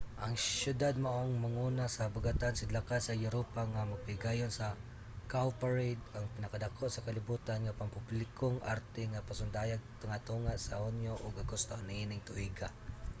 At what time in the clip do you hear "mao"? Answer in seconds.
1.03-1.17